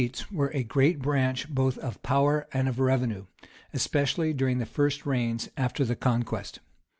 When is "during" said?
4.33-4.57